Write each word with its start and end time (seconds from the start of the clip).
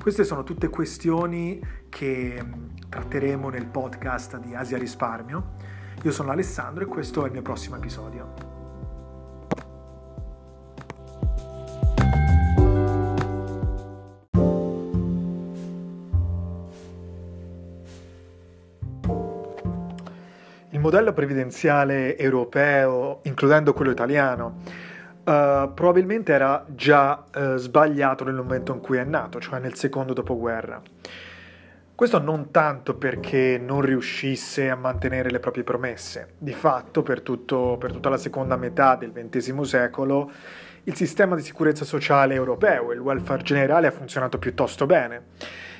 Queste 0.00 0.24
sono 0.24 0.42
tutte 0.42 0.68
questioni 0.68 1.60
che 1.88 2.44
tratteremo 2.88 3.48
nel 3.48 3.66
podcast 3.66 4.38
di 4.38 4.54
Asia 4.54 4.76
Risparmio 4.76 5.72
io 6.04 6.10
sono 6.10 6.32
Alessandro 6.32 6.84
e 6.84 6.86
questo 6.86 7.22
è 7.22 7.26
il 7.28 7.32
mio 7.32 7.40
prossimo 7.40 7.76
episodio. 7.76 8.52
Il 20.68 20.80
modello 20.80 21.14
previdenziale 21.14 22.18
europeo, 22.18 23.20
includendo 23.22 23.72
quello 23.72 23.92
italiano, 23.92 24.58
Uh, 25.24 25.72
probabilmente 25.72 26.32
era 26.32 26.66
già 26.68 27.24
uh, 27.34 27.56
sbagliato 27.56 28.24
nel 28.24 28.34
momento 28.34 28.74
in 28.74 28.80
cui 28.80 28.98
è 28.98 29.04
nato, 29.04 29.40
cioè 29.40 29.58
nel 29.58 29.74
secondo 29.74 30.12
dopoguerra. 30.12 30.82
Questo 31.94 32.18
non 32.18 32.50
tanto 32.50 32.96
perché 32.96 33.56
non 33.56 33.80
riuscisse 33.80 34.68
a 34.68 34.74
mantenere 34.74 35.30
le 35.30 35.38
proprie 35.38 35.62
promesse. 35.62 36.34
Di 36.36 36.52
fatto, 36.52 37.02
per, 37.02 37.22
tutto, 37.22 37.76
per 37.78 37.92
tutta 37.92 38.08
la 38.08 38.16
seconda 38.16 38.56
metà 38.56 38.96
del 38.96 39.12
XX 39.12 39.60
secolo, 39.60 40.30
il 40.82 40.94
sistema 40.96 41.36
di 41.36 41.42
sicurezza 41.42 41.84
sociale 41.84 42.34
europeo 42.34 42.90
e 42.90 42.94
il 42.94 43.00
welfare 43.00 43.44
generale 43.44 43.86
ha 43.86 43.92
funzionato 43.92 44.38
piuttosto 44.38 44.86
bene. 44.86 45.22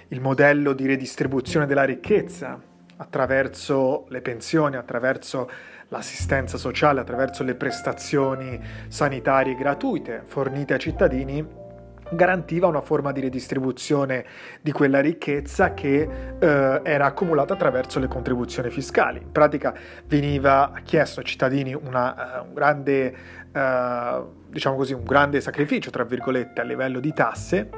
Il 0.08 0.20
modello 0.20 0.73
di 0.73 0.86
redistribuzione 0.86 1.67
della 1.67 1.84
ricchezza 1.84 2.58
attraverso 2.97 4.06
le 4.08 4.20
pensioni, 4.20 4.77
attraverso 4.77 5.51
l'assistenza 5.88 6.58
sociale, 6.58 7.00
attraverso 7.00 7.42
le 7.42 7.54
prestazioni 7.54 8.60
sanitarie 8.88 9.54
gratuite 9.54 10.22
fornite 10.24 10.74
ai 10.74 10.80
cittadini 10.80 11.62
garantiva 12.10 12.66
una 12.66 12.80
forma 12.80 13.12
di 13.12 13.20
redistribuzione 13.20 14.24
di 14.60 14.72
quella 14.72 15.00
ricchezza 15.00 15.74
che 15.74 16.08
eh, 16.38 16.80
era 16.82 17.06
accumulata 17.06 17.55
attraverso 17.55 17.98
le 17.98 18.08
contribuzioni 18.08 18.70
fiscali. 18.70 19.20
In 19.22 19.32
pratica 19.32 19.74
veniva 20.06 20.72
chiesto 20.84 21.20
ai 21.20 21.27
cittadini 21.27 21.74
una, 21.74 22.40
uh, 22.40 22.46
un, 22.46 22.55
grande, 22.55 23.14
uh, 23.52 24.32
diciamo 24.48 24.77
così, 24.77 24.92
un 24.92 25.05
grande 25.05 25.40
sacrificio, 25.40 25.90
tra 25.90 26.05
virgolette, 26.05 26.60
a 26.60 26.64
livello 26.64 27.00
di 27.00 27.12
tasse, 27.12 27.68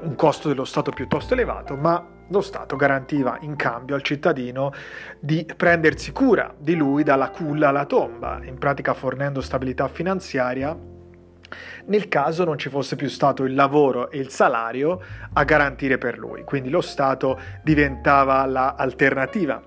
un 0.00 0.14
costo 0.14 0.48
dello 0.48 0.64
Stato 0.64 0.90
piuttosto 0.90 1.34
elevato, 1.34 1.76
ma 1.76 2.04
lo 2.28 2.40
Stato 2.40 2.76
garantiva 2.76 3.38
in 3.40 3.56
cambio 3.56 3.94
al 3.94 4.02
cittadino 4.02 4.72
di 5.18 5.46
prendersi 5.56 6.12
cura 6.12 6.54
di 6.56 6.74
lui 6.74 7.02
dalla 7.02 7.30
culla 7.30 7.68
alla 7.68 7.86
tomba, 7.86 8.40
in 8.42 8.58
pratica 8.58 8.94
fornendo 8.94 9.40
stabilità 9.40 9.88
finanziaria 9.88 10.76
nel 11.86 12.08
caso 12.08 12.44
non 12.44 12.58
ci 12.58 12.68
fosse 12.68 12.96
più 12.96 13.08
stato 13.08 13.44
il 13.44 13.54
lavoro 13.54 14.10
e 14.10 14.18
il 14.18 14.28
salario 14.28 15.00
a 15.32 15.44
garantire 15.44 15.98
per 15.98 16.18
lui. 16.18 16.44
Quindi 16.44 16.70
lo 16.70 16.80
Stato 16.80 17.38
diventava 17.62 18.44
l'alternativa 18.46 19.60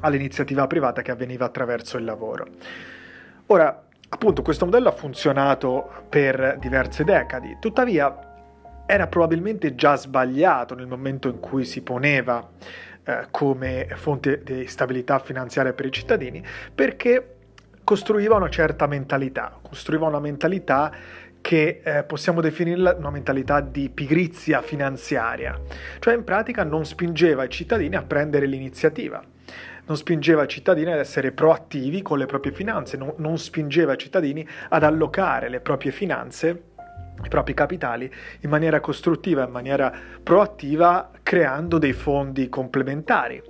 all'iniziativa 0.00 0.66
privata 0.66 1.02
che 1.02 1.10
avveniva 1.10 1.44
attraverso 1.44 1.96
il 1.96 2.04
lavoro. 2.04 2.46
Ora, 3.46 3.84
appunto, 4.08 4.42
questo 4.42 4.64
modello 4.64 4.88
ha 4.88 4.92
funzionato 4.92 6.04
per 6.08 6.58
diverse 6.58 7.04
decadi, 7.04 7.56
tuttavia 7.60 8.31
era 8.92 9.06
probabilmente 9.06 9.74
già 9.74 9.96
sbagliato 9.96 10.74
nel 10.74 10.86
momento 10.86 11.28
in 11.28 11.40
cui 11.40 11.64
si 11.64 11.80
poneva 11.80 12.46
eh, 13.04 13.26
come 13.30 13.88
fonte 13.94 14.42
di 14.42 14.66
stabilità 14.66 15.18
finanziaria 15.18 15.72
per 15.72 15.86
i 15.86 15.90
cittadini, 15.90 16.44
perché 16.74 17.36
costruiva 17.82 18.36
una 18.36 18.50
certa 18.50 18.86
mentalità, 18.86 19.58
costruiva 19.62 20.08
una 20.08 20.20
mentalità 20.20 20.92
che 21.40 21.80
eh, 21.82 22.02
possiamo 22.02 22.42
definirla 22.42 22.94
una 22.98 23.10
mentalità 23.10 23.60
di 23.62 23.88
pigrizia 23.88 24.60
finanziaria, 24.60 25.58
cioè 25.98 26.14
in 26.14 26.22
pratica 26.22 26.62
non 26.62 26.84
spingeva 26.84 27.44
i 27.44 27.48
cittadini 27.48 27.96
a 27.96 28.02
prendere 28.02 28.44
l'iniziativa, 28.44 29.24
non 29.86 29.96
spingeva 29.96 30.44
i 30.44 30.48
cittadini 30.48 30.92
ad 30.92 30.98
essere 30.98 31.32
proattivi 31.32 32.02
con 32.02 32.18
le 32.18 32.26
proprie 32.26 32.52
finanze, 32.52 32.98
non, 32.98 33.14
non 33.16 33.38
spingeva 33.38 33.94
i 33.94 33.98
cittadini 33.98 34.46
ad 34.68 34.84
allocare 34.84 35.48
le 35.48 35.60
proprie 35.60 35.92
finanze 35.92 36.70
i 37.24 37.28
propri 37.28 37.54
capitali 37.54 38.12
in 38.40 38.50
maniera 38.50 38.80
costruttiva, 38.80 39.44
in 39.44 39.50
maniera 39.50 39.92
proattiva, 40.22 41.10
creando 41.22 41.78
dei 41.78 41.92
fondi 41.92 42.48
complementari 42.48 43.42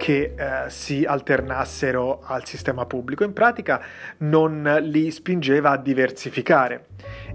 che 0.00 0.34
eh, 0.34 0.70
si 0.70 1.04
alternassero 1.04 2.22
al 2.24 2.46
sistema 2.46 2.86
pubblico. 2.86 3.22
In 3.22 3.34
pratica 3.34 3.82
non 4.18 4.78
li 4.84 5.10
spingeva 5.10 5.72
a 5.72 5.76
diversificare 5.76 6.86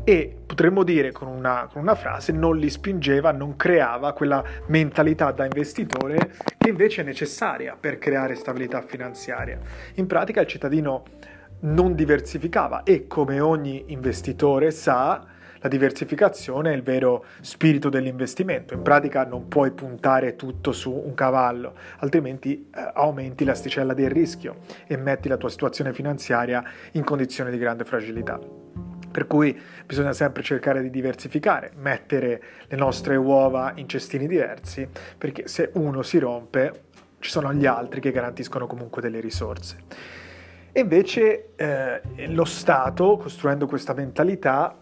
e 0.04 0.36
potremmo 0.44 0.82
dire 0.82 1.12
con 1.12 1.28
una, 1.28 1.70
con 1.72 1.84
una 1.84 1.94
frase 1.94 2.32
non 2.32 2.58
li 2.58 2.72
spingeva, 2.72 3.32
non 3.32 3.56
creava 3.56 4.14
quella 4.14 4.44
mentalità 4.68 5.32
da 5.32 5.44
investitore 5.44 6.32
che 6.58 6.70
invece 6.70 7.02
è 7.02 7.04
necessaria 7.04 7.78
per 7.80 8.00
creare 8.00 8.34
stabilità 8.34 8.82
finanziaria. 8.82 9.60
In 9.96 10.08
pratica 10.08 10.42
il 10.42 10.48
cittadino 10.48 11.04
non 11.62 11.94
diversificava 11.94 12.82
e 12.82 13.06
come 13.06 13.40
ogni 13.40 13.86
investitore 13.88 14.72
sa, 14.72 15.24
la 15.60 15.70
diversificazione 15.70 16.72
è 16.72 16.76
il 16.76 16.84
vero 16.84 17.26
spirito 17.42 17.90
dell'investimento. 17.90 18.74
In 18.74 18.82
pratica 18.82 19.26
non 19.26 19.48
puoi 19.48 19.72
puntare 19.72 20.36
tutto 20.36 20.72
su 20.72 20.92
un 20.92 21.14
cavallo, 21.14 21.74
altrimenti 22.00 22.70
eh, 22.74 22.92
aumenti 22.94 23.44
l'asticella 23.44 23.94
del 23.94 24.10
rischio 24.10 24.58
e 24.88 24.98
metti 24.98 25.28
la 25.28 25.38
tua 25.38 25.50
situazione 25.50 25.94
finanziaria 25.94 26.64
in 26.92 27.04
condizioni 27.04 27.52
di 27.52 27.58
grande 27.58 27.84
fragilità. 27.86 28.40
Per 29.16 29.28
cui 29.28 29.58
bisogna 29.86 30.12
sempre 30.12 30.44
cercare 30.44 30.82
di 30.82 30.90
diversificare, 30.90 31.72
mettere 31.78 32.42
le 32.68 32.76
nostre 32.76 33.16
uova 33.16 33.72
in 33.76 33.88
cestini 33.88 34.28
diversi, 34.28 34.88
perché 35.18 35.48
se 35.48 35.72
uno 35.76 36.02
si 36.02 36.20
rompe 36.20 36.84
ci 37.20 37.32
sono 37.32 37.54
gli 37.54 37.66
altri 37.66 38.02
che 38.02 38.12
garantiscono 38.12 38.68
comunque 38.68 39.02
delle 39.02 39.20
risorse. 39.22 39.78
E 40.72 40.82
invece 40.82 41.56
eh, 41.56 42.02
lo 42.28 42.44
Stato, 42.44 43.16
costruendo 43.16 43.66
questa 43.66 43.94
mentalità, 43.94 44.78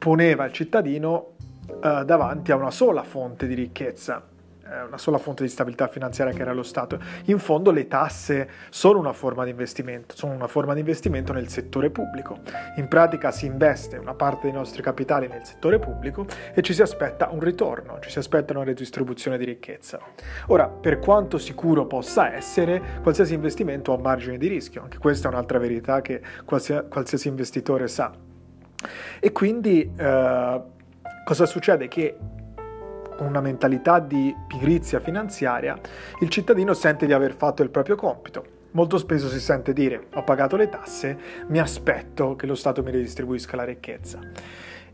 poneva 0.00 0.46
il 0.46 0.52
cittadino 0.52 1.34
eh, 1.68 2.04
davanti 2.06 2.50
a 2.52 2.56
una 2.56 2.70
sola 2.70 3.02
fonte 3.02 3.46
di 3.46 3.52
ricchezza, 3.52 4.24
eh, 4.64 4.82
una 4.82 4.96
sola 4.96 5.18
fonte 5.18 5.42
di 5.42 5.50
stabilità 5.50 5.88
finanziaria 5.88 6.32
che 6.32 6.40
era 6.40 6.54
lo 6.54 6.62
Stato. 6.62 6.98
In 7.26 7.38
fondo 7.38 7.70
le 7.70 7.86
tasse 7.86 8.48
sono 8.70 8.98
una 8.98 9.12
forma 9.12 9.44
di 9.44 9.50
investimento, 9.50 10.16
sono 10.16 10.32
una 10.32 10.46
forma 10.46 10.72
di 10.72 10.80
investimento 10.80 11.34
nel 11.34 11.48
settore 11.48 11.90
pubblico. 11.90 12.38
In 12.76 12.88
pratica 12.88 13.30
si 13.30 13.44
investe 13.44 13.98
una 13.98 14.14
parte 14.14 14.46
dei 14.46 14.52
nostri 14.52 14.80
capitali 14.80 15.28
nel 15.28 15.44
settore 15.44 15.78
pubblico 15.78 16.24
e 16.54 16.62
ci 16.62 16.72
si 16.72 16.80
aspetta 16.80 17.28
un 17.28 17.40
ritorno, 17.40 17.98
ci 18.00 18.08
si 18.08 18.18
aspetta 18.18 18.54
una 18.54 18.64
redistribuzione 18.64 19.36
di 19.36 19.44
ricchezza. 19.44 20.00
Ora, 20.46 20.66
per 20.66 20.98
quanto 20.98 21.36
sicuro 21.36 21.84
possa 21.84 22.34
essere, 22.34 23.00
qualsiasi 23.02 23.34
investimento 23.34 23.92
ha 23.92 23.96
un 23.96 24.02
margine 24.02 24.38
di 24.38 24.48
rischio, 24.48 24.82
anche 24.82 24.96
questa 24.96 25.28
è 25.28 25.30
un'altra 25.30 25.58
verità 25.58 26.00
che 26.00 26.22
qualsiasi, 26.46 27.28
investitore 27.28 27.86
sa. 27.86 28.28
E 29.18 29.32
quindi 29.32 29.92
eh, 29.96 30.60
cosa 31.24 31.46
succede? 31.46 31.88
Che 31.88 32.16
con 33.16 33.26
una 33.26 33.42
mentalità 33.42 33.98
di 33.98 34.34
pigrizia 34.46 34.98
finanziaria, 34.98 35.78
il 36.20 36.30
cittadino 36.30 36.72
sente 36.72 37.04
di 37.04 37.12
aver 37.12 37.34
fatto 37.34 37.62
il 37.62 37.68
proprio 37.68 37.94
compito. 37.94 38.58
Molto 38.70 38.96
spesso 38.96 39.28
si 39.28 39.40
sente 39.40 39.72
dire 39.72 40.06
ho 40.14 40.24
pagato 40.24 40.56
le 40.56 40.68
tasse, 40.68 41.18
mi 41.48 41.58
aspetto 41.58 42.34
che 42.34 42.46
lo 42.46 42.54
Stato 42.54 42.82
mi 42.82 42.90
redistribuisca 42.90 43.56
la 43.56 43.64
ricchezza. 43.64 44.20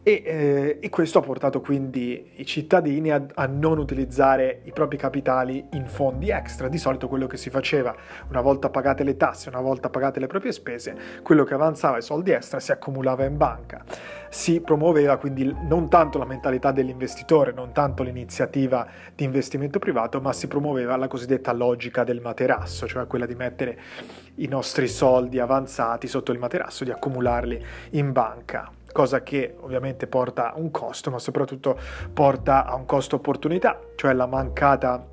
E, 0.09 0.23
eh, 0.25 0.79
e, 0.81 0.89
questo 0.89 1.19
ha 1.19 1.21
portato 1.21 1.61
quindi 1.61 2.31
i 2.37 2.47
cittadini 2.47 3.11
a, 3.11 3.27
a, 3.35 3.47
non 3.47 3.79
utilizzare 3.79 4.61
i 4.63 4.71
propri 4.71 4.97
capitali 4.97 5.67
in 5.73 5.89
fondi 5.89 6.31
extra. 6.31 6.69
Di 6.69 6.79
solito 6.79 7.09
quello 7.09 7.27
che 7.27 7.37
si 7.37 7.51
faceva 7.51 7.93
una 8.29 8.41
volta 8.41 8.71
pagate 8.71 9.03
le 9.03 9.17
tasse, 9.17 9.49
una 9.49 9.61
volta 9.61 9.91
pagate 9.91 10.21
le 10.21 10.29
proprie 10.29 10.53
spese, 10.53 10.97
quello 11.25 11.43
che 11.43 11.55
avanzava 11.55 11.97
i 11.97 12.03
soldi 12.03 12.31
extra 12.31 12.61
si 12.61 12.71
accumulava 12.71 13.25
in 13.25 13.37
banca. 13.37 13.85
Si 14.29 14.61
promuoveva 14.61 15.17
quindi 15.17 15.53
non 15.63 15.91
tanto 15.91 16.19
la 16.19 16.25
mentalità 16.25 16.71
dell'investitore, 16.71 17.51
non 17.51 17.73
tanto 17.73 18.05
l'iniziativa 18.05 18.87
di 19.13 19.25
investimento 19.25 19.81
privato, 19.81 20.21
ma 20.21 20.33
si 20.33 20.47
promuoveva 20.47 20.95
la 20.95 21.09
cosiddetta 21.09 21.53
logica 21.53 22.05
del 22.05 22.21
materasso, 22.21 22.87
cioè 22.87 23.09
quella 23.09 23.27
di 23.27 23.35
mettere 23.35 23.77
i 24.37 24.47
nostri 24.47 24.87
soldi 24.87 25.41
avanzati 25.41 26.07
sotto 26.07 26.31
il 26.31 26.39
materasso, 26.39 26.85
di 26.85 26.93
accumularli 26.93 27.61
in 27.91 28.13
banca 28.13 28.71
cosa 28.97 29.23
che 29.23 29.55
ovviamente 29.61 30.07
porta 30.07 30.55
a 30.55 30.59
un 30.59 30.71
costo, 30.71 31.11
ma 31.11 31.19
soprattutto 31.19 31.79
porta 32.15 32.65
a 32.65 32.75
un 32.77 32.87
costo 32.87 33.17
opportunità, 33.17 33.79
cioè 33.95 34.15
la 34.15 34.25
mancata 34.25 35.07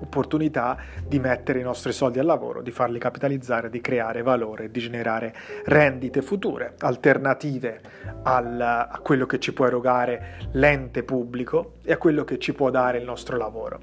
opportunità 0.00 0.76
di 1.04 1.18
mettere 1.18 1.58
i 1.58 1.64
nostri 1.64 1.90
soldi 1.90 2.20
al 2.20 2.24
lavoro, 2.24 2.62
di 2.62 2.70
farli 2.70 3.00
capitalizzare, 3.00 3.68
di 3.68 3.80
creare 3.80 4.22
valore, 4.22 4.70
di 4.70 4.78
generare 4.78 5.34
rendite 5.64 6.22
future, 6.22 6.74
alternative 6.78 7.80
al, 8.22 8.60
a 8.60 9.00
quello 9.02 9.26
che 9.26 9.40
ci 9.40 9.52
può 9.52 9.66
erogare 9.66 10.48
l'ente 10.52 11.02
pubblico 11.02 11.72
e 11.82 11.94
a 11.94 11.96
quello 11.96 12.22
che 12.22 12.38
ci 12.38 12.52
può 12.52 12.70
dare 12.70 12.98
il 12.98 13.04
nostro 13.04 13.36
lavoro. 13.36 13.80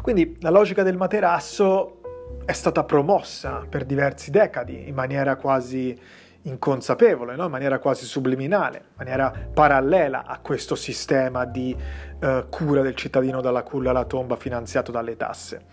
Quindi 0.00 0.38
la 0.40 0.50
logica 0.50 0.82
del 0.82 0.96
materasso 0.96 2.00
è 2.46 2.52
stata 2.52 2.84
promossa 2.84 3.66
per 3.68 3.84
diversi 3.84 4.30
decadi 4.30 4.88
in 4.88 4.94
maniera 4.94 5.36
quasi 5.36 6.26
inconsapevole, 6.42 7.36
no? 7.36 7.44
in 7.44 7.50
maniera 7.50 7.78
quasi 7.78 8.04
subliminale, 8.04 8.78
in 8.78 8.94
maniera 8.96 9.32
parallela 9.52 10.24
a 10.24 10.38
questo 10.38 10.74
sistema 10.74 11.44
di 11.44 11.76
uh, 12.20 12.48
cura 12.48 12.82
del 12.82 12.94
cittadino 12.94 13.40
dalla 13.40 13.62
culla 13.62 13.90
alla 13.90 14.04
tomba 14.04 14.36
finanziato 14.36 14.90
dalle 14.90 15.16
tasse. 15.16 15.64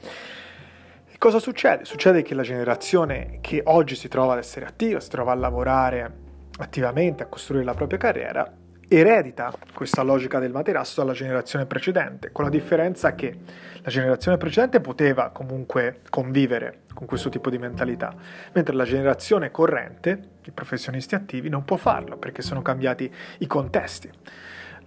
E 1.12 1.18
cosa 1.18 1.40
succede? 1.40 1.86
Succede 1.86 2.24
che 2.24 2.34
la 2.34 2.44
generazione 2.44 3.38
che 3.42 3.62
oggi 3.66 3.96
si 3.96 4.08
trova 4.08 4.34
ad 4.34 4.40
essere 4.40 4.66
attiva, 4.66 5.00
si 5.00 5.10
trova 5.10 5.32
a 5.32 5.36
lavorare 5.36 6.24
attivamente, 6.58 7.24
a 7.24 7.28
costruire 7.28 7.64
la 7.66 7.74
propria 7.74 7.98
carriera, 7.98 8.52
eredita 8.88 9.54
questa 9.74 10.02
logica 10.02 10.40
del 10.40 10.52
materasso 10.52 11.02
dalla 11.02 11.14
generazione 11.14 11.66
precedente, 11.66 12.32
con 12.32 12.44
la 12.44 12.50
differenza 12.50 13.16
che 13.16 13.38
la 13.82 13.90
generazione 13.90 14.38
precedente 14.38 14.82
poteva 14.82 15.30
comunque 15.30 16.02
convivere 16.10 16.82
con 16.94 17.08
questo 17.08 17.30
tipo 17.30 17.50
di 17.50 17.58
mentalità, 17.58 18.14
mentre 18.54 18.76
la 18.76 18.86
generazione 18.86 19.52
corrente, 19.52 20.30
i 20.46 20.52
professionisti 20.52 21.16
attivi, 21.16 21.50
non 21.50 21.66
può 21.66 21.78
farlo 21.78 22.18
perché 22.18 22.42
sono 22.42 22.62
cambiati 22.62 23.12
i 23.40 23.48
contesti. 23.48 24.10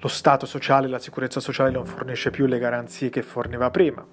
Lo 0.01 0.09
stato 0.09 0.47
sociale, 0.47 0.87
la 0.87 0.99
sicurezza 0.99 1.41
sociale 1.41 1.71
non 1.71 1.85
fornisce 1.85 2.31
più 2.31 2.47
le 2.47 2.59
garanzie 2.59 3.11
che 3.11 3.23
forniva 3.23 3.71
prima 3.71 4.07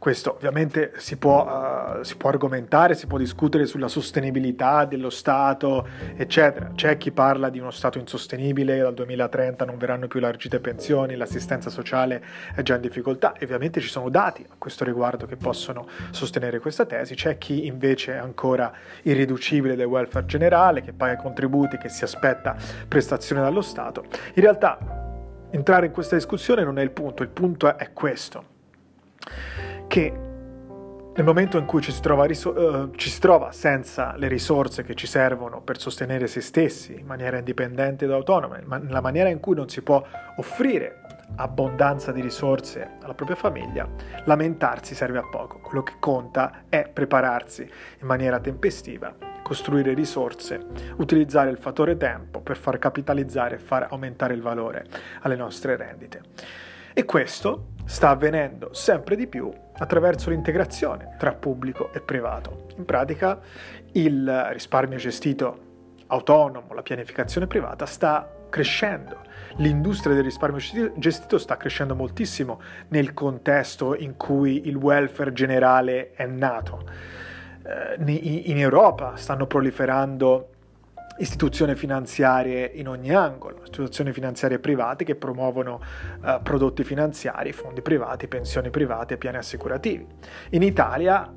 questo 0.00 0.32
ovviamente 0.32 0.92
si 0.96 1.18
può, 1.18 1.44
uh, 1.44 2.02
si 2.02 2.16
può, 2.16 2.30
argomentare, 2.30 2.94
si 2.94 3.06
può 3.06 3.18
discutere 3.18 3.66
sulla 3.66 3.86
sostenibilità 3.86 4.86
dello 4.86 5.10
Stato, 5.10 5.86
eccetera. 6.16 6.70
C'è 6.74 6.96
chi 6.96 7.12
parla 7.12 7.50
di 7.50 7.58
uno 7.58 7.70
Stato 7.70 7.98
insostenibile, 7.98 8.78
dal 8.78 8.94
2030 8.94 9.66
non 9.66 9.76
verranno 9.76 10.08
più 10.08 10.18
largite 10.18 10.58
pensioni, 10.58 11.16
l'assistenza 11.16 11.68
sociale 11.68 12.24
è 12.54 12.62
già 12.62 12.76
in 12.76 12.80
difficoltà. 12.80 13.34
E 13.34 13.44
ovviamente 13.44 13.82
ci 13.82 13.90
sono 13.90 14.08
dati 14.08 14.42
a 14.48 14.54
questo 14.56 14.84
riguardo 14.84 15.26
che 15.26 15.36
possono 15.36 15.86
sostenere 16.12 16.60
questa 16.60 16.86
tesi. 16.86 17.14
C'è 17.14 17.36
chi 17.36 17.66
invece 17.66 18.14
è 18.14 18.16
ancora 18.16 18.72
irriducibile 19.02 19.76
del 19.76 19.84
welfare 19.84 20.24
generale, 20.24 20.80
che 20.80 20.94
paga 20.94 21.16
contributi, 21.16 21.76
che 21.76 21.90
si 21.90 22.04
aspetta 22.04 22.56
prestazioni 22.88 23.42
dallo 23.42 23.60
Stato. 23.60 24.04
In 24.32 24.42
realtà 24.42 24.78
entrare 25.50 25.86
in 25.86 25.92
questa 25.92 26.16
discussione 26.16 26.64
non 26.64 26.78
è 26.78 26.82
il 26.82 26.90
punto, 26.90 27.22
il 27.22 27.28
punto 27.28 27.76
è 27.76 27.92
questo 27.92 28.50
che 29.90 30.12
nel 31.14 31.24
momento 31.24 31.58
in 31.58 31.66
cui 31.66 31.82
ci 31.82 31.90
si, 31.90 32.00
trova, 32.00 32.24
uh, 32.24 32.90
ci 32.94 33.10
si 33.10 33.18
trova 33.18 33.50
senza 33.50 34.14
le 34.16 34.28
risorse 34.28 34.84
che 34.84 34.94
ci 34.94 35.08
servono 35.08 35.62
per 35.62 35.80
sostenere 35.80 36.28
se 36.28 36.40
stessi 36.40 36.96
in 36.96 37.06
maniera 37.06 37.38
indipendente 37.38 38.04
ed 38.04 38.12
autonoma, 38.12 38.60
ma 38.66 38.76
nella 38.76 39.00
maniera 39.00 39.30
in 39.30 39.40
cui 39.40 39.56
non 39.56 39.68
si 39.68 39.82
può 39.82 40.00
offrire 40.36 41.00
abbondanza 41.34 42.12
di 42.12 42.20
risorse 42.20 42.98
alla 43.02 43.14
propria 43.14 43.36
famiglia, 43.36 43.88
lamentarsi 44.26 44.94
serve 44.94 45.18
a 45.18 45.26
poco. 45.28 45.58
Quello 45.58 45.82
che 45.82 45.94
conta 45.98 46.62
è 46.68 46.88
prepararsi 46.88 47.62
in 47.62 48.06
maniera 48.06 48.38
tempestiva, 48.38 49.12
costruire 49.42 49.92
risorse, 49.92 50.66
utilizzare 50.98 51.50
il 51.50 51.58
fattore 51.58 51.96
tempo 51.96 52.40
per 52.40 52.56
far 52.56 52.78
capitalizzare 52.78 53.56
e 53.56 53.58
far 53.58 53.88
aumentare 53.90 54.34
il 54.34 54.40
valore 54.40 54.86
alle 55.22 55.34
nostre 55.34 55.74
rendite. 55.74 56.20
E 56.94 57.04
questo 57.04 57.72
sta 57.86 58.10
avvenendo 58.10 58.72
sempre 58.72 59.16
di 59.16 59.26
più 59.26 59.50
attraverso 59.80 60.30
l'integrazione 60.30 61.16
tra 61.18 61.32
pubblico 61.32 61.92
e 61.92 62.00
privato. 62.00 62.66
In 62.76 62.84
pratica 62.84 63.40
il 63.92 64.48
risparmio 64.52 64.98
gestito 64.98 65.68
autonomo, 66.06 66.74
la 66.74 66.82
pianificazione 66.82 67.46
privata 67.46 67.86
sta 67.86 68.28
crescendo. 68.48 69.28
L'industria 69.56 70.14
del 70.14 70.24
risparmio 70.24 70.60
gestito 70.96 71.38
sta 71.38 71.56
crescendo 71.56 71.94
moltissimo 71.94 72.60
nel 72.88 73.14
contesto 73.14 73.94
in 73.94 74.16
cui 74.16 74.68
il 74.68 74.76
welfare 74.76 75.32
generale 75.32 76.12
è 76.12 76.26
nato. 76.26 76.84
Eh, 77.64 78.42
in 78.44 78.58
Europa 78.58 79.16
stanno 79.16 79.46
proliferando 79.46 80.48
istituzioni 81.20 81.74
finanziarie 81.74 82.70
in 82.74 82.88
ogni 82.88 83.14
angolo, 83.14 83.60
istituzioni 83.64 84.12
finanziarie 84.12 84.58
private 84.58 85.04
che 85.04 85.14
promuovono 85.14 85.80
uh, 86.22 86.42
prodotti 86.42 86.82
finanziari, 86.82 87.52
fondi 87.52 87.82
privati, 87.82 88.26
pensioni 88.26 88.70
private, 88.70 89.16
piani 89.16 89.36
assicurativi. 89.36 90.06
In 90.50 90.62
Italia 90.62 91.32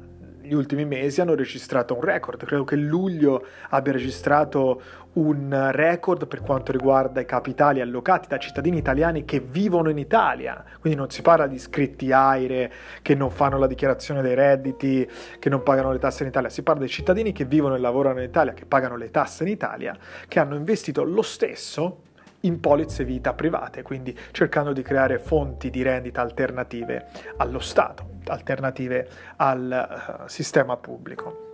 gli 0.53 0.55
ultimi 0.55 0.85
mesi 0.85 1.19
hanno 1.19 1.33
registrato 1.33 1.95
un 1.95 2.01
record, 2.01 2.44
credo 2.45 2.63
che 2.63 2.75
luglio 2.75 3.45
abbia 3.69 3.91
registrato 3.91 4.81
un 5.13 5.69
record 5.71 6.27
per 6.27 6.41
quanto 6.41 6.71
riguarda 6.71 7.19
i 7.19 7.25
capitali 7.25 7.81
allocati 7.81 8.27
da 8.27 8.38
cittadini 8.38 8.77
italiani 8.77 9.25
che 9.25 9.39
vivono 9.39 9.89
in 9.89 9.97
Italia, 9.97 10.63
quindi 10.79 10.97
non 10.97 11.09
si 11.09 11.21
parla 11.21 11.47
di 11.47 11.55
iscritti 11.55 12.11
AIRE 12.11 12.71
che 13.01 13.15
non 13.15 13.31
fanno 13.31 13.57
la 13.57 13.67
dichiarazione 13.67 14.21
dei 14.21 14.35
redditi, 14.35 15.09
che 15.39 15.50
non 15.50 15.63
pagano 15.63 15.91
le 15.91 16.00
tasse 16.00 16.23
in 16.23 16.29
Italia, 16.29 16.50
si 16.50 16.61
parla 16.61 16.83
di 16.83 16.89
cittadini 16.89 17.31
che 17.31 17.45
vivono 17.45 17.75
e 17.75 17.79
lavorano 17.79 18.19
in 18.19 18.25
Italia, 18.25 18.53
che 18.53 18.65
pagano 18.65 18.95
le 18.95 19.09
tasse 19.09 19.44
in 19.44 19.50
Italia, 19.50 19.97
che 20.27 20.39
hanno 20.39 20.55
investito 20.55 21.03
lo 21.03 21.23
stesso 21.23 22.11
in 22.44 22.60
polizze 22.60 23.04
vita 23.04 23.34
private, 23.34 23.81
quindi 23.81 24.18
cercando 24.31 24.74
di 24.74 24.81
creare 24.81 25.19
fonti 25.19 25.69
di 25.69 25.81
rendita 25.81 26.22
alternative 26.22 27.07
allo 27.38 27.60
Stato, 27.60 28.19
alternative 28.25 29.07
al 29.38 30.24
uh, 30.24 30.28
sistema 30.28 30.78
pubblico. 30.78 31.52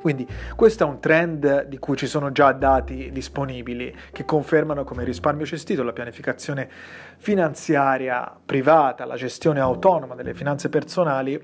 Quindi 0.00 0.26
questo 0.54 0.84
è 0.84 0.86
un 0.86 1.00
trend 1.00 1.64
di 1.64 1.78
cui 1.78 1.96
ci 1.96 2.06
sono 2.06 2.30
già 2.30 2.52
dati 2.52 3.10
disponibili 3.10 3.94
che 4.12 4.24
confermano 4.24 4.84
come 4.84 5.02
il 5.02 5.08
risparmio 5.08 5.44
gestito, 5.44 5.82
la 5.82 5.92
pianificazione 5.92 6.68
finanziaria 7.16 8.36
privata, 8.44 9.04
la 9.04 9.16
gestione 9.16 9.60
autonoma 9.60 10.14
delle 10.14 10.34
finanze 10.34 10.68
personali 10.68 11.40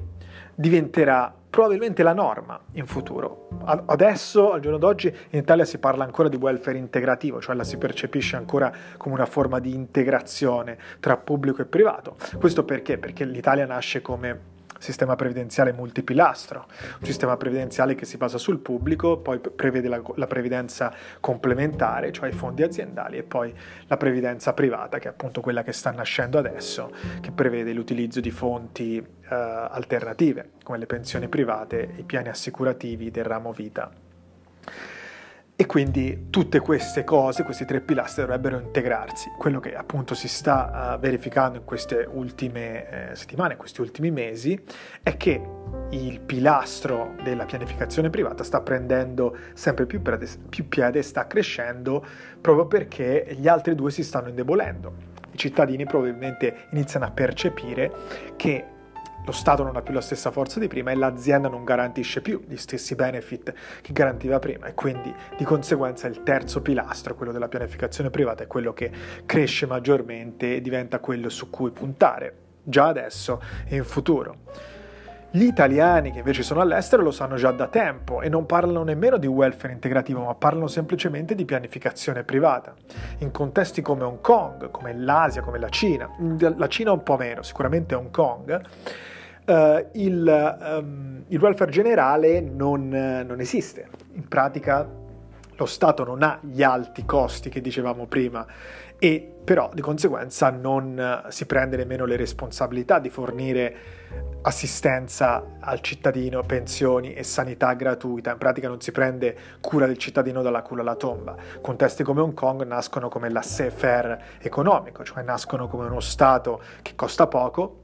diventerà 0.54 1.34
probabilmente 1.50 2.02
la 2.02 2.12
norma 2.12 2.58
in 2.72 2.86
futuro. 2.86 3.48
Adesso, 3.64 4.52
al 4.52 4.60
giorno 4.60 4.78
d'oggi, 4.78 5.06
in 5.30 5.38
Italia 5.38 5.64
si 5.64 5.78
parla 5.78 6.04
ancora 6.04 6.28
di 6.28 6.36
welfare 6.36 6.78
integrativo, 6.78 7.40
cioè 7.40 7.54
la 7.54 7.64
si 7.64 7.76
percepisce 7.76 8.36
ancora 8.36 8.72
come 8.96 9.14
una 9.14 9.26
forma 9.26 9.60
di 9.60 9.72
integrazione 9.72 10.76
tra 11.00 11.16
pubblico 11.16 11.62
e 11.62 11.66
privato. 11.66 12.16
Questo 12.38 12.64
perché? 12.64 12.98
Perché 12.98 13.24
l'Italia 13.24 13.66
nasce 13.66 14.02
come 14.02 14.52
sistema 14.78 15.16
previdenziale 15.16 15.72
multipilastro, 15.72 16.66
un 17.00 17.04
sistema 17.04 17.36
previdenziale 17.36 17.94
che 17.94 18.04
si 18.04 18.16
basa 18.16 18.38
sul 18.38 18.58
pubblico, 18.58 19.18
poi 19.18 19.38
prevede 19.38 19.88
la, 19.88 20.00
la, 20.16 20.26
previdenza 20.26 20.92
complementare, 21.20 22.12
cioè 22.12 22.28
i 22.28 22.32
fondi 22.32 22.62
aziendali, 22.62 23.18
e 23.18 23.22
poi 23.22 23.54
la 23.86 23.96
previdenza 23.96 24.52
privata, 24.52 24.98
che 24.98 25.08
è 25.08 25.10
appunto 25.10 25.40
quella 25.40 25.62
che 25.62 25.72
sta 25.72 25.90
nascendo 25.90 26.38
adesso, 26.38 26.90
che 27.20 27.30
prevede 27.30 27.72
l'utilizzo 27.72 28.20
di 28.20 28.30
fonti 28.30 28.96
eh, 28.96 29.34
alternative, 29.34 30.50
come 30.62 30.78
le 30.78 30.86
pensioni 30.86 31.28
private, 31.28 31.94
i 31.96 32.02
piani 32.02 32.28
assicurativi 32.28 33.10
del 33.10 33.24
ramo 33.24 33.52
vita. 33.52 34.03
E 35.56 35.66
quindi 35.66 36.26
tutte 36.30 36.58
queste 36.58 37.04
cose, 37.04 37.44
questi 37.44 37.64
tre 37.64 37.80
pilastri 37.80 38.22
dovrebbero 38.22 38.58
integrarsi. 38.58 39.30
Quello 39.38 39.60
che 39.60 39.76
appunto 39.76 40.14
si 40.16 40.26
sta 40.26 40.94
uh, 40.96 40.98
verificando 40.98 41.58
in 41.58 41.64
queste 41.64 42.08
ultime 42.10 43.10
eh, 43.10 43.14
settimane, 43.14 43.52
in 43.52 43.58
questi 43.58 43.80
ultimi 43.80 44.10
mesi, 44.10 44.60
è 45.00 45.16
che 45.16 45.40
il 45.90 46.20
pilastro 46.20 47.14
della 47.22 47.44
pianificazione 47.44 48.10
privata 48.10 48.42
sta 48.42 48.62
prendendo 48.62 49.36
sempre 49.52 49.86
più 49.86 50.02
piede, 50.02 50.28
più 50.48 50.66
piede 50.66 51.02
sta 51.02 51.28
crescendo 51.28 52.04
proprio 52.40 52.66
perché 52.66 53.24
gli 53.38 53.46
altri 53.46 53.76
due 53.76 53.92
si 53.92 54.02
stanno 54.02 54.30
indebolendo. 54.30 55.12
I 55.30 55.38
cittadini 55.38 55.84
probabilmente 55.84 56.66
iniziano 56.70 57.06
a 57.06 57.10
percepire 57.12 57.92
che 58.34 58.64
lo 59.24 59.32
Stato 59.32 59.62
non 59.62 59.76
ha 59.76 59.82
più 59.82 59.94
la 59.94 60.00
stessa 60.00 60.30
forza 60.30 60.60
di 60.60 60.68
prima 60.68 60.90
e 60.90 60.94
l'azienda 60.94 61.48
non 61.48 61.64
garantisce 61.64 62.20
più 62.20 62.42
gli 62.46 62.56
stessi 62.56 62.94
benefit 62.94 63.54
che 63.80 63.92
garantiva 63.92 64.38
prima 64.38 64.66
e 64.66 64.74
quindi 64.74 65.14
di 65.36 65.44
conseguenza 65.44 66.06
il 66.06 66.22
terzo 66.22 66.60
pilastro, 66.60 67.14
quello 67.14 67.32
della 67.32 67.48
pianificazione 67.48 68.10
privata, 68.10 68.44
è 68.44 68.46
quello 68.46 68.72
che 68.72 68.90
cresce 69.24 69.66
maggiormente 69.66 70.56
e 70.56 70.60
diventa 70.60 70.98
quello 70.98 71.30
su 71.30 71.48
cui 71.48 71.70
puntare, 71.70 72.34
già 72.62 72.86
adesso 72.86 73.40
e 73.66 73.76
in 73.76 73.84
futuro. 73.84 74.36
Gli 75.30 75.46
italiani 75.46 76.12
che 76.12 76.18
invece 76.18 76.44
sono 76.44 76.60
all'estero 76.60 77.02
lo 77.02 77.10
sanno 77.10 77.34
già 77.34 77.50
da 77.50 77.66
tempo 77.66 78.20
e 78.20 78.28
non 78.28 78.46
parlano 78.46 78.84
nemmeno 78.84 79.16
di 79.16 79.26
welfare 79.26 79.72
integrativo, 79.72 80.22
ma 80.22 80.34
parlano 80.36 80.68
semplicemente 80.68 81.34
di 81.34 81.44
pianificazione 81.44 82.22
privata. 82.22 82.72
In 83.18 83.32
contesti 83.32 83.82
come 83.82 84.04
Hong 84.04 84.20
Kong, 84.20 84.70
come 84.70 84.94
l'Asia, 84.96 85.42
come 85.42 85.58
la 85.58 85.70
Cina, 85.70 86.08
la 86.38 86.68
Cina 86.68 86.92
un 86.92 87.02
po' 87.02 87.16
meno, 87.16 87.42
sicuramente 87.42 87.96
Hong 87.96 88.12
Kong, 88.12 88.64
uh, 89.44 89.86
il, 89.92 90.58
um, 90.60 91.24
il, 91.28 91.40
welfare 91.40 91.70
generale 91.70 92.40
non, 92.40 92.88
non 92.88 93.40
esiste. 93.40 93.88
In 94.12 94.28
pratica 94.28 94.88
lo 95.56 95.66
Stato 95.66 96.04
non 96.04 96.22
ha 96.22 96.38
gli 96.42 96.62
alti 96.62 97.04
costi 97.04 97.48
che 97.48 97.60
dicevamo 97.60 98.06
prima 98.06 98.46
e 98.98 99.32
però 99.44 99.70
di 99.74 99.82
conseguenza 99.82 100.48
non 100.50 100.98
eh, 100.98 101.30
si 101.30 101.44
prende 101.44 101.76
nemmeno 101.76 102.06
le 102.06 102.16
responsabilità 102.16 102.98
di 102.98 103.10
fornire 103.10 103.76
assistenza 104.42 105.56
al 105.60 105.80
cittadino, 105.80 106.42
pensioni 106.42 107.12
e 107.12 107.22
sanità 107.22 107.72
gratuita, 107.74 108.32
in 108.32 108.38
pratica 108.38 108.68
non 108.68 108.80
si 108.80 108.92
prende 108.92 109.36
cura 109.60 109.86
del 109.86 109.98
cittadino 109.98 110.42
dalla 110.42 110.62
culla 110.62 110.80
alla 110.80 110.96
tomba. 110.96 111.36
Contesti 111.60 112.02
come 112.02 112.20
Hong 112.20 112.34
Kong 112.34 112.62
nascono 112.64 113.08
come 113.08 113.28
laissez-faire 113.28 114.22
economico, 114.40 115.04
cioè 115.04 115.22
nascono 115.22 115.68
come 115.68 115.86
uno 115.86 116.00
Stato 116.00 116.62
che 116.80 116.94
costa 116.94 117.26
poco, 117.26 117.83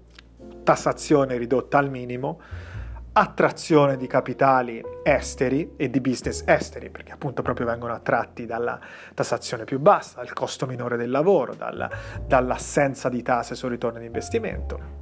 tassazione 0.71 1.37
ridotta 1.37 1.79
al 1.79 1.91
minimo, 1.91 2.41
attrazione 3.13 3.97
di 3.97 4.07
capitali 4.07 4.81
esteri 5.03 5.73
e 5.77 5.91
di 5.91 6.01
business 6.01 6.45
esteri, 6.47 6.91
perché 6.91 7.11
appunto 7.11 7.43
proprio 7.43 7.67
vengono 7.67 7.93
attratti 7.93 8.47
dalla 8.47 8.79
tassazione 9.13 9.65
più 9.65 9.81
bassa, 9.81 10.21
dal 10.23 10.33
costo 10.33 10.67
minore 10.67 10.97
del 10.97 11.11
lavoro, 11.11 11.55
dalla, 11.55 11.91
dall'assenza 12.25 13.09
di 13.09 13.21
tasse 13.21 13.57
sul 13.57 13.71
ritorno 13.71 13.99
di 13.99 14.07
investimento. 14.07 14.99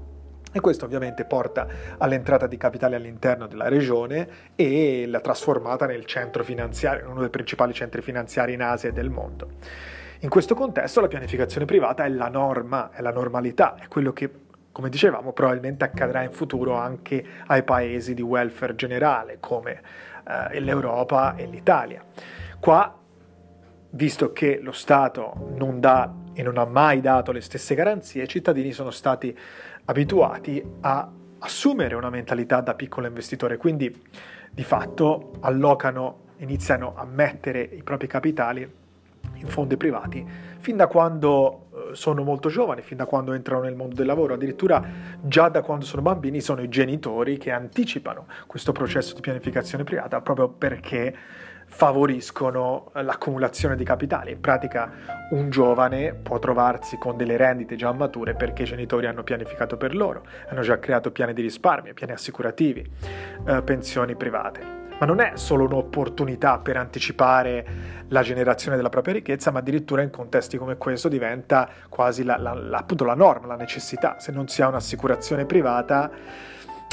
E 0.50 0.60
questo 0.60 0.87
ovviamente 0.87 1.26
porta 1.26 1.66
all'entrata 1.98 2.46
di 2.46 2.56
capitali 2.56 2.94
all'interno 2.94 3.46
della 3.46 3.68
regione 3.68 4.26
e 4.54 5.04
la 5.06 5.20
trasformata 5.20 5.84
nel 5.84 6.06
centro 6.06 6.42
finanziario, 6.42 7.04
in 7.04 7.10
uno 7.10 7.20
dei 7.20 7.28
principali 7.28 7.75
centri 7.75 8.00
finanziari 8.00 8.54
in 8.54 8.62
Asia 8.62 8.88
e 8.88 8.92
del 8.92 9.10
mondo. 9.10 9.50
In 10.20 10.30
questo 10.30 10.54
contesto 10.54 11.02
la 11.02 11.08
pianificazione 11.08 11.66
privata 11.66 12.04
è 12.04 12.08
la 12.08 12.28
norma, 12.28 12.90
è 12.90 13.02
la 13.02 13.12
normalità, 13.12 13.76
è 13.76 13.87
quello 13.87 14.14
che 14.14 14.46
come 14.72 14.88
dicevamo, 14.88 15.32
probabilmente 15.32 15.84
accadrà 15.84 16.22
in 16.22 16.32
futuro 16.32 16.75
anche 16.75 17.25
ai 17.46 17.62
paesi 17.62 18.14
di 18.14 18.22
welfare 18.22 18.75
generale 18.75 19.38
come 19.40 19.80
eh, 20.52 20.60
l'Europa 20.60 21.34
e 21.37 21.46
l'Italia. 21.46 22.04
Qua, 22.60 22.96
visto 23.90 24.32
che 24.32 24.60
lo 24.60 24.72
Stato 24.72 25.52
non 25.56 25.80
dà 25.80 26.14
e 26.32 26.42
non 26.42 26.58
ha 26.58 26.64
mai 26.64 27.00
dato 27.00 27.32
le 27.32 27.40
stesse 27.40 27.75
garanzie, 27.75 28.22
i 28.22 28.28
cittadini 28.28 28.72
sono 28.72 28.90
stati 28.90 29.37
abituati 29.87 30.62
a 30.80 31.10
assumere 31.40 31.94
una 31.94 32.10
mentalità 32.10 32.60
da 32.60 32.75
piccolo 32.75 33.06
investitore, 33.06 33.56
quindi 33.56 34.04
di 34.50 34.62
fatto 34.64 35.32
allocano, 35.40 36.26
iniziano 36.38 36.94
a 36.96 37.04
mettere 37.04 37.62
i 37.62 37.82
propri 37.82 38.06
capitali 38.06 38.87
in 39.40 39.47
fondi 39.49 39.76
privati 39.76 40.26
fin 40.59 40.76
da 40.76 40.87
quando 40.87 41.68
eh, 41.73 41.95
sono 41.95 42.23
molto 42.23 42.49
giovani, 42.49 42.83
fin 42.83 42.97
da 42.97 43.07
quando 43.07 43.33
entrano 43.33 43.62
nel 43.62 43.75
mondo 43.75 43.95
del 43.95 44.07
lavoro, 44.07 44.35
addirittura 44.35 44.85
già 45.23 45.49
da 45.49 45.62
quando 45.62 45.85
sono 45.85 46.02
bambini 46.02 46.40
sono 46.40 46.61
i 46.61 46.68
genitori 46.68 47.38
che 47.38 47.50
anticipano 47.50 48.26
questo 48.47 48.73
processo 48.73 49.14
di 49.14 49.21
pianificazione 49.21 49.85
privata 49.85 50.21
proprio 50.21 50.49
perché 50.49 51.16
favoriscono 51.71 52.90
l'accumulazione 52.95 53.76
di 53.76 53.85
capitali. 53.85 54.33
In 54.33 54.40
pratica 54.40 54.90
un 55.30 55.50
giovane 55.50 56.14
può 56.14 56.38
trovarsi 56.38 56.97
con 56.97 57.16
delle 57.16 57.37
rendite 57.37 57.76
già 57.76 57.92
mature 57.92 58.35
perché 58.35 58.62
i 58.62 58.66
genitori 58.66 59.07
hanno 59.07 59.23
pianificato 59.23 59.76
per 59.76 59.95
loro, 59.95 60.25
hanno 60.49 60.62
già 60.62 60.78
creato 60.78 61.11
piani 61.11 61.35
di 61.35 61.42
risparmio, 61.42 61.92
piani 61.92 62.12
assicurativi, 62.12 62.90
eh, 63.47 63.62
pensioni 63.62 64.16
private 64.16 64.77
ma 64.99 65.07
non 65.07 65.21
è 65.21 65.33
solo 65.35 65.64
un'opportunità 65.64 66.59
per 66.59 66.76
anticipare 66.76 67.67
la 68.09 68.23
generazione 68.23 68.76
della 68.76 68.88
propria 68.88 69.14
ricchezza, 69.14 69.50
ma 69.50 69.61
addirittura 69.61 70.02
in 70.02 70.11
contesti 70.11 70.59
come 70.59 70.76
questo 70.76 71.09
diventa 71.09 71.69
quasi 71.88 72.25
la, 72.25 72.37
la, 72.37 72.55
la, 72.55 72.78
appunto 72.78 73.05
la 73.05 73.14
norma, 73.14 73.47
la 73.47 73.57
necessità. 73.57 74.19
Se 74.19 74.33
non 74.33 74.49
si 74.49 74.62
ha 74.62 74.69
un'assicurazione 74.69 75.45
privata, 75.45 76.11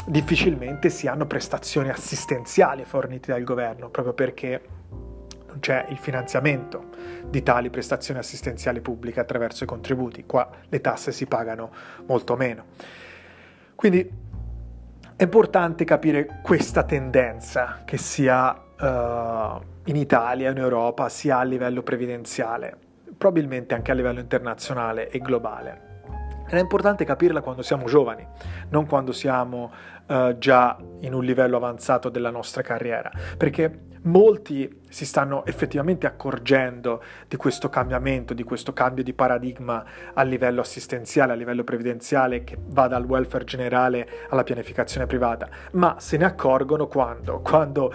difficilmente 0.06 0.88
si 0.88 1.08
hanno 1.08 1.26
prestazioni 1.26 1.88
assistenziali 1.88 2.84
fornite 2.84 3.32
dal 3.32 3.42
governo, 3.42 3.88
proprio 3.88 4.14
perché 4.14 4.62
non 5.46 5.58
c'è 5.60 5.86
il 5.88 5.96
finanziamento 5.96 6.90
di 7.28 7.42
tali 7.42 7.70
prestazioni 7.70 8.20
assistenziali 8.20 8.80
pubbliche 8.80 9.20
attraverso 9.20 9.64
i 9.64 9.66
contributi. 9.66 10.24
Qua 10.26 10.48
le 10.68 10.80
tasse 10.80 11.12
si 11.12 11.26
pagano 11.26 11.72
molto 12.06 12.36
meno. 12.36 12.64
Quindi 13.74 14.08
è 15.16 15.22
importante 15.22 15.84
capire 15.84 16.40
questa 16.42 16.82
tendenza 16.82 17.80
che 17.86 17.96
sia 17.96 18.52
uh, 18.52 19.60
in 19.84 19.96
Italia, 19.96 20.50
in 20.50 20.58
Europa, 20.58 21.08
sia 21.08 21.38
a 21.38 21.42
livello 21.42 21.82
previdenziale, 21.82 22.76
probabilmente 23.16 23.74
anche 23.74 23.90
a 23.92 23.94
livello 23.94 24.20
internazionale 24.20 25.08
e 25.08 25.18
globale. 25.20 25.84
Ed 26.46 26.52
è 26.52 26.60
importante 26.60 27.06
capirla 27.06 27.40
quando 27.40 27.62
siamo 27.62 27.86
giovani, 27.86 28.28
non 28.68 28.86
quando 28.86 29.12
siamo 29.12 29.72
uh, 30.06 30.36
già 30.36 30.76
in 31.00 31.14
un 31.14 31.24
livello 31.24 31.56
avanzato 31.56 32.10
della 32.10 32.30
nostra 32.30 32.60
carriera, 32.60 33.10
perché 33.38 33.85
molti 34.06 34.82
si 34.88 35.04
stanno 35.04 35.44
effettivamente 35.46 36.06
accorgendo 36.06 37.02
di 37.28 37.36
questo 37.36 37.68
cambiamento, 37.68 38.34
di 38.34 38.42
questo 38.42 38.72
cambio 38.72 39.04
di 39.04 39.12
paradigma 39.12 39.84
a 40.14 40.22
livello 40.22 40.60
assistenziale, 40.60 41.32
a 41.32 41.36
livello 41.36 41.64
previdenziale 41.64 42.44
che 42.44 42.56
va 42.58 42.88
dal 42.88 43.04
welfare 43.04 43.44
generale 43.44 44.08
alla 44.28 44.42
pianificazione 44.42 45.06
privata, 45.06 45.48
ma 45.72 45.96
se 45.98 46.16
ne 46.16 46.24
accorgono 46.24 46.86
quando? 46.86 47.40
Quando 47.40 47.92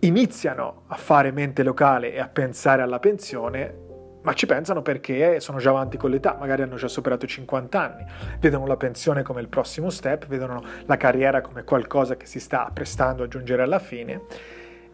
iniziano 0.00 0.82
a 0.88 0.96
fare 0.96 1.30
mente 1.30 1.62
locale 1.62 2.12
e 2.12 2.20
a 2.20 2.28
pensare 2.28 2.82
alla 2.82 2.98
pensione 2.98 3.88
ma 4.22 4.34
ci 4.34 4.44
pensano 4.44 4.82
perché 4.82 5.40
sono 5.40 5.56
già 5.56 5.70
avanti 5.70 5.96
con 5.96 6.10
l'età, 6.10 6.36
magari 6.38 6.60
hanno 6.60 6.76
già 6.76 6.88
superato 6.88 7.24
i 7.24 7.28
50 7.28 7.80
anni, 7.80 8.04
vedono 8.38 8.66
la 8.66 8.76
pensione 8.76 9.22
come 9.22 9.40
il 9.40 9.48
prossimo 9.48 9.88
step, 9.88 10.26
vedono 10.26 10.62
la 10.84 10.98
carriera 10.98 11.40
come 11.40 11.64
qualcosa 11.64 12.18
che 12.18 12.26
si 12.26 12.38
sta 12.38 12.70
prestando 12.70 13.22
a 13.22 13.28
giungere 13.28 13.62
alla 13.62 13.78
fine 13.78 14.20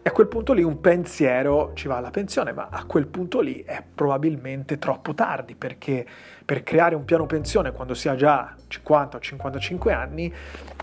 e 0.07 0.09
a 0.09 0.13
quel 0.13 0.27
punto 0.27 0.53
lì 0.53 0.63
un 0.63 0.79
pensiero 0.79 1.73
ci 1.73 1.89
va 1.89 1.97
alla 1.97 2.11
pensione, 2.11 2.53
ma 2.53 2.69
a 2.71 2.85
quel 2.85 3.07
punto 3.07 3.41
lì 3.41 3.61
è 3.65 3.83
probabilmente 3.93 4.79
troppo 4.79 5.13
tardi 5.13 5.53
perché 5.53 6.05
per 6.45 6.63
creare 6.63 6.95
un 6.95 7.03
piano 7.03 7.25
pensione 7.25 7.73
quando 7.73 7.93
si 7.93 8.07
ha 8.07 8.15
già 8.15 8.55
50 8.67 9.17
o 9.17 9.19
55 9.19 9.91
anni 9.91 10.33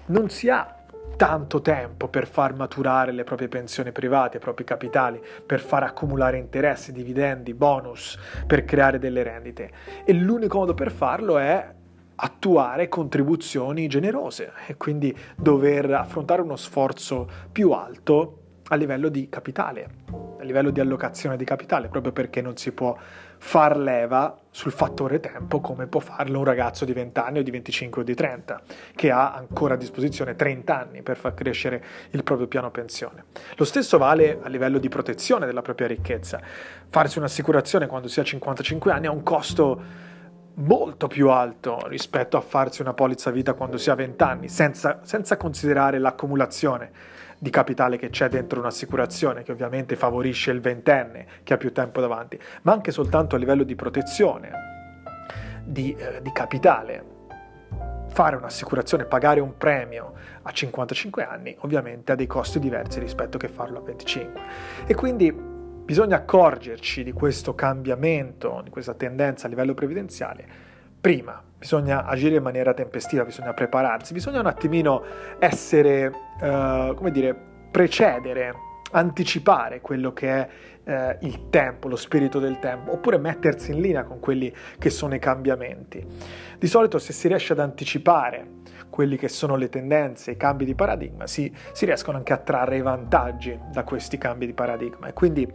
non 0.08 0.28
si 0.28 0.50
ha 0.50 0.76
tanto 1.16 1.62
tempo 1.62 2.08
per 2.08 2.26
far 2.26 2.54
maturare 2.54 3.12
le 3.12 3.24
proprie 3.24 3.48
pensioni 3.48 3.92
private, 3.92 4.36
i 4.36 4.40
propri 4.40 4.64
capitali, 4.64 5.18
per 5.46 5.60
far 5.60 5.84
accumulare 5.84 6.36
interessi, 6.36 6.92
dividendi, 6.92 7.54
bonus, 7.54 8.18
per 8.46 8.66
creare 8.66 8.98
delle 8.98 9.22
rendite. 9.22 9.70
E 10.04 10.12
l'unico 10.12 10.58
modo 10.58 10.74
per 10.74 10.90
farlo 10.90 11.38
è 11.38 11.66
attuare 12.16 12.90
contribuzioni 12.90 13.86
generose 13.86 14.52
e 14.66 14.76
quindi 14.76 15.16
dover 15.34 15.90
affrontare 15.92 16.42
uno 16.42 16.56
sforzo 16.56 17.26
più 17.50 17.70
alto 17.70 18.40
a 18.68 18.74
livello 18.76 19.08
di 19.08 19.28
capitale, 19.28 19.88
a 20.40 20.42
livello 20.44 20.70
di 20.70 20.80
allocazione 20.80 21.36
di 21.36 21.44
capitale, 21.44 21.88
proprio 21.88 22.12
perché 22.12 22.40
non 22.40 22.56
si 22.56 22.72
può 22.72 22.96
far 23.36 23.76
leva 23.76 24.38
sul 24.50 24.72
fattore 24.72 25.20
tempo 25.20 25.60
come 25.60 25.86
può 25.86 26.00
farlo 26.00 26.38
un 26.38 26.44
ragazzo 26.44 26.84
di 26.84 26.92
20 26.92 27.20
anni 27.20 27.38
o 27.40 27.42
di 27.42 27.50
25 27.50 28.00
o 28.00 28.04
di 28.04 28.14
30, 28.14 28.62
che 28.94 29.10
ha 29.10 29.34
ancora 29.34 29.74
a 29.74 29.76
disposizione 29.76 30.34
30 30.34 30.78
anni 30.78 31.02
per 31.02 31.16
far 31.16 31.34
crescere 31.34 31.84
il 32.10 32.22
proprio 32.22 32.46
piano 32.46 32.70
pensione. 32.70 33.24
Lo 33.56 33.64
stesso 33.64 33.98
vale 33.98 34.38
a 34.42 34.48
livello 34.48 34.78
di 34.78 34.88
protezione 34.88 35.44
della 35.44 35.62
propria 35.62 35.86
ricchezza. 35.86 36.40
Farsi 36.88 37.18
un'assicurazione 37.18 37.86
quando 37.86 38.08
si 38.08 38.20
ha 38.20 38.24
55 38.24 38.92
anni 38.92 39.06
ha 39.06 39.10
un 39.10 39.22
costo 39.22 40.12
molto 40.54 41.08
più 41.08 41.30
alto 41.30 41.80
rispetto 41.88 42.36
a 42.36 42.40
farsi 42.40 42.80
una 42.80 42.94
polizza 42.94 43.30
vita 43.30 43.54
quando 43.54 43.76
si 43.76 43.90
ha 43.90 43.94
20 43.94 44.22
anni, 44.22 44.48
senza, 44.48 45.00
senza 45.02 45.36
considerare 45.36 45.98
l'accumulazione 45.98 46.90
di 47.44 47.50
capitale 47.50 47.98
che 47.98 48.08
c'è 48.08 48.30
dentro 48.30 48.58
un'assicurazione, 48.58 49.42
che 49.42 49.52
ovviamente 49.52 49.96
favorisce 49.96 50.50
il 50.50 50.62
ventenne 50.62 51.26
che 51.42 51.52
ha 51.52 51.56
più 51.58 51.72
tempo 51.72 52.00
davanti, 52.00 52.40
ma 52.62 52.72
anche 52.72 52.90
soltanto 52.90 53.36
a 53.36 53.38
livello 53.38 53.64
di 53.64 53.74
protezione, 53.74 54.50
di, 55.62 55.94
eh, 55.94 56.22
di 56.22 56.32
capitale. 56.32 57.12
Fare 58.08 58.36
un'assicurazione, 58.36 59.04
pagare 59.04 59.40
un 59.40 59.58
premio 59.58 60.14
a 60.40 60.50
55 60.50 61.22
anni, 61.22 61.54
ovviamente 61.60 62.12
ha 62.12 62.14
dei 62.14 62.26
costi 62.26 62.58
diversi 62.58 62.98
rispetto 62.98 63.36
che 63.36 63.48
farlo 63.48 63.78
a 63.78 63.82
25. 63.82 64.40
E 64.86 64.94
quindi 64.94 65.30
bisogna 65.30 66.16
accorgerci 66.16 67.04
di 67.04 67.12
questo 67.12 67.54
cambiamento, 67.54 68.62
di 68.64 68.70
questa 68.70 68.94
tendenza 68.94 69.46
a 69.46 69.50
livello 69.50 69.74
previdenziale 69.74 70.72
prima, 71.04 71.38
bisogna 71.58 72.06
agire 72.06 72.36
in 72.36 72.42
maniera 72.42 72.72
tempestiva, 72.72 73.26
bisogna 73.26 73.52
prepararsi, 73.52 74.14
bisogna 74.14 74.40
un 74.40 74.46
attimino 74.46 75.04
essere, 75.38 76.06
uh, 76.06 76.94
come 76.94 77.10
dire, 77.10 77.36
precedere, 77.70 78.54
anticipare 78.92 79.82
quello 79.82 80.14
che 80.14 80.28
è 80.30 80.48
uh, 81.20 81.26
il 81.26 81.50
tempo, 81.50 81.88
lo 81.88 81.96
spirito 81.96 82.38
del 82.38 82.58
tempo, 82.58 82.92
oppure 82.92 83.18
mettersi 83.18 83.72
in 83.72 83.82
linea 83.82 84.04
con 84.04 84.18
quelli 84.18 84.50
che 84.78 84.88
sono 84.88 85.14
i 85.14 85.18
cambiamenti. 85.18 86.02
Di 86.58 86.66
solito 86.66 86.98
se 86.98 87.12
si 87.12 87.28
riesce 87.28 87.52
ad 87.52 87.58
anticipare 87.58 88.62
quelli 88.88 89.18
che 89.18 89.28
sono 89.28 89.56
le 89.56 89.68
tendenze, 89.68 90.30
i 90.30 90.36
cambi 90.38 90.64
di 90.64 90.74
paradigma, 90.74 91.26
si, 91.26 91.54
si 91.72 91.84
riescono 91.84 92.16
anche 92.16 92.32
a 92.32 92.38
trarre 92.38 92.78
i 92.78 92.82
vantaggi 92.82 93.60
da 93.70 93.84
questi 93.84 94.16
cambi 94.16 94.46
di 94.46 94.54
paradigma 94.54 95.08
e 95.08 95.12
quindi 95.12 95.52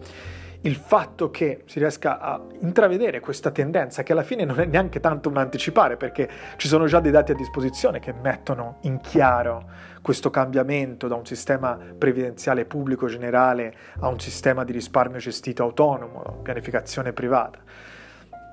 il 0.61 0.75
fatto 0.75 1.31
che 1.31 1.63
si 1.65 1.79
riesca 1.79 2.19
a 2.19 2.41
intravedere 2.59 3.21
questa 3.21 3.51
tendenza, 3.51 4.03
che 4.03 4.11
alla 4.11 4.23
fine 4.23 4.43
non 4.43 4.59
è 4.59 4.65
neanche 4.65 4.99
tanto 4.99 5.29
un 5.29 5.37
anticipare, 5.37 5.95
perché 5.95 6.29
ci 6.57 6.67
sono 6.67 6.85
già 6.85 6.99
dei 6.99 7.11
dati 7.11 7.31
a 7.31 7.35
disposizione 7.35 7.99
che 7.99 8.11
mettono 8.11 8.77
in 8.81 8.99
chiaro 8.99 9.69
questo 10.01 10.29
cambiamento 10.29 11.07
da 11.07 11.15
un 11.15 11.25
sistema 11.25 11.77
previdenziale 11.97 12.65
pubblico 12.65 13.07
generale 13.07 13.73
a 13.99 14.07
un 14.09 14.19
sistema 14.19 14.63
di 14.63 14.73
risparmio 14.73 15.19
gestito 15.19 15.63
autonomo, 15.63 16.39
pianificazione 16.43 17.13
privata. 17.13 17.59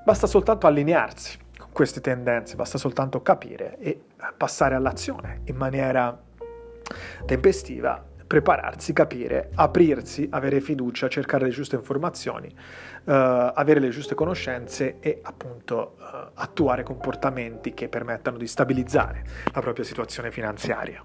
Basta 0.04 0.28
soltanto 0.28 0.68
allinearsi 0.68 1.36
con 1.58 1.68
queste 1.72 2.00
tendenze, 2.00 2.54
basta 2.54 2.78
soltanto 2.78 3.22
capire 3.22 3.78
e 3.78 4.00
passare 4.36 4.76
all'azione 4.76 5.40
in 5.46 5.56
maniera 5.56 6.16
tempestiva 7.25 8.14
prepararsi, 8.26 8.92
capire, 8.92 9.50
aprirsi, 9.54 10.26
avere 10.30 10.61
fiducia, 10.61 11.09
cercare 11.09 11.45
le 11.45 11.50
giuste 11.50 11.76
informazioni, 11.76 12.49
uh, 12.49 13.12
avere 13.12 13.80
le 13.80 13.90
giuste 13.90 14.14
conoscenze 14.14 14.97
e 15.00 15.21
appunto 15.23 15.97
uh, 15.99 16.30
attuare 16.35 16.83
comportamenti 16.83 17.75
che 17.75 17.88
permettano 17.88 18.37
di 18.37 18.47
stabilizzare 18.47 19.25
la 19.52 19.61
propria 19.61 19.85
situazione 19.85 20.30
finanziaria. 20.30 21.04